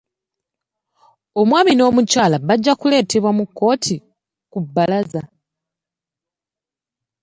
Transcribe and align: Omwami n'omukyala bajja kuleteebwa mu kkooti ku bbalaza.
Omwami 1.41 1.71
n'omukyala 1.75 2.37
bajja 2.47 2.73
kuleteebwa 2.79 3.31
mu 3.37 3.43
kkooti 3.47 3.95
ku 4.51 4.57
bbalaza. 4.63 5.23